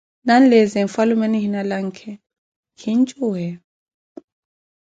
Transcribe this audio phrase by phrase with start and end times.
[0.25, 2.11] Nanleeze mfwalume nihina lanke,
[2.79, 3.55] kinjuweya.